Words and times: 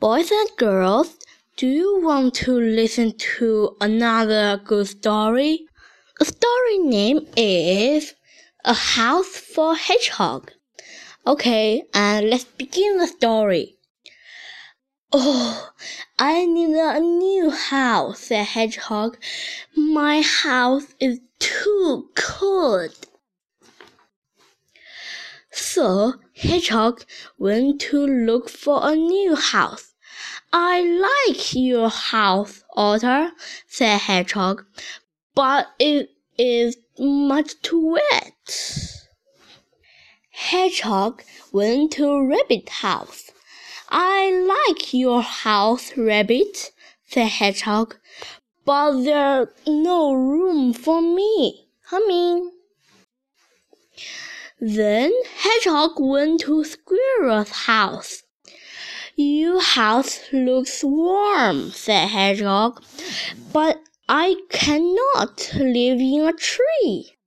Boys 0.00 0.30
and 0.30 0.48
girls, 0.56 1.18
do 1.56 1.66
you 1.66 2.00
want 2.04 2.32
to 2.32 2.52
listen 2.52 3.18
to 3.18 3.76
another 3.80 4.60
good 4.64 4.86
story? 4.86 5.66
The 6.20 6.24
story 6.24 6.78
name 6.78 7.26
is 7.36 8.14
A 8.64 8.74
House 8.74 9.26
for 9.26 9.74
Hedgehog. 9.74 10.52
Okay, 11.26 11.82
and 11.92 12.30
let's 12.30 12.44
begin 12.44 12.98
the 12.98 13.08
story. 13.08 13.74
Oh, 15.10 15.68
I 16.16 16.46
need 16.46 16.76
a 16.76 17.00
new 17.00 17.50
house, 17.50 18.20
said 18.20 18.44
Hedgehog. 18.44 19.18
My 19.76 20.20
house 20.20 20.94
is 21.00 21.18
too 21.40 22.08
cold. 22.14 23.07
So 25.70 26.14
Hedgehog 26.34 27.04
went 27.36 27.82
to 27.82 27.98
look 28.06 28.48
for 28.48 28.80
a 28.88 28.96
new 28.96 29.36
house. 29.36 29.92
I 30.50 30.80
like 30.80 31.54
your 31.54 31.90
house, 31.90 32.64
Otter, 32.74 33.32
said 33.66 33.98
Hedgehog, 33.98 34.64
but 35.34 35.66
it 35.78 36.08
is 36.38 36.78
much 36.98 37.60
too 37.60 37.98
wet. 37.98 38.94
Hedgehog 40.30 41.22
went 41.52 41.92
to 41.92 42.26
Rabbit 42.26 42.70
house. 42.70 43.30
I 43.90 44.30
like 44.32 44.94
your 44.94 45.20
house, 45.20 45.94
Rabbit, 45.98 46.72
said 47.08 47.28
Hedgehog, 47.28 47.94
but 48.64 49.02
there's 49.02 49.48
no 49.66 50.14
room 50.14 50.72
for 50.72 51.02
me. 51.02 51.68
Come 51.90 52.04
in. 52.10 52.57
Then 54.60 55.12
Hedgehog 55.36 56.00
went 56.00 56.40
to 56.40 56.64
Squirrel's 56.64 57.50
house. 57.50 58.24
Your 59.14 59.60
house 59.60 60.20
looks 60.32 60.82
warm, 60.82 61.70
said 61.70 62.08
Hedgehog, 62.08 62.82
but 63.52 63.80
I 64.08 64.34
cannot 64.50 65.52
live 65.54 66.00
in 66.00 66.26
a 66.26 66.32
tree. 66.32 67.18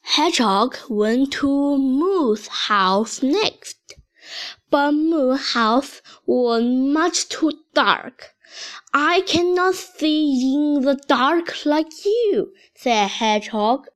Hedgehog 0.00 0.76
went 0.88 1.32
to 1.34 1.78
Moose's 1.78 2.48
house 2.48 3.22
next, 3.22 3.94
but 4.68 4.90
Moose's 4.90 5.52
house 5.52 6.02
was 6.26 6.64
much 6.64 7.28
too 7.28 7.52
dark. 7.74 8.34
I 8.92 9.20
cannot 9.20 9.76
see 9.76 10.52
in 10.54 10.82
the 10.82 11.00
dark 11.06 11.64
like 11.64 12.04
you, 12.04 12.52
said 12.74 13.06
Hedgehog. 13.08 13.86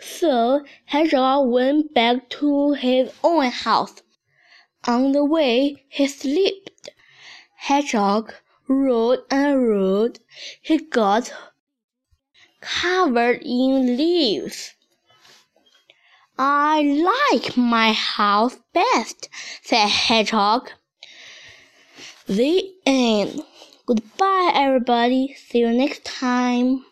So 0.00 0.64
Hedgehog 0.84 1.48
went 1.48 1.92
back 1.92 2.28
to 2.30 2.72
his 2.72 3.12
own 3.24 3.46
house. 3.46 4.02
On 4.86 5.12
the 5.12 5.24
way 5.24 5.84
he 5.88 6.06
slipped. 6.06 6.90
Hedgehog 7.56 8.32
rode 8.68 9.24
and 9.30 9.68
rode. 9.68 10.20
He 10.62 10.78
got 10.78 11.32
covered 12.60 13.42
in 13.42 13.96
leaves. 13.96 14.74
I 16.38 16.82
like 17.32 17.56
my 17.56 17.92
house 17.92 18.56
best, 18.72 19.28
said 19.62 19.88
Hedgehog. 19.88 20.70
The 22.26 22.72
end. 22.86 23.42
Goodbye, 23.86 24.52
everybody. 24.54 25.34
See 25.34 25.58
you 25.58 25.72
next 25.72 26.04
time. 26.04 26.84